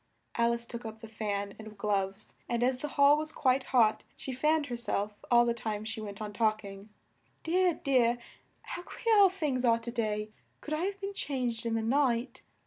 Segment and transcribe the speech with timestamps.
[0.35, 4.03] Al ice took up the fan and gloves and as the hall was quite hot,
[4.17, 6.89] she fanned her self all the time she went on talk ing.
[7.43, 8.17] "Dear, dear!
[8.63, 10.31] How queer all things are to day!
[10.59, 12.41] Could I have been changed in the night?